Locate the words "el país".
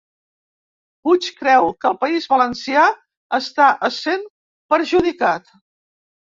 1.91-2.25